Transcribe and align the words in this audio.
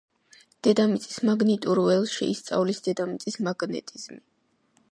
დედამიწის 0.67 1.19
მაგნიტურ 1.29 1.81
ველს 1.89 2.15
შეისწავლის 2.21 2.81
დედამიწის 2.87 3.39
მაგნეტიზმი. 3.49 4.19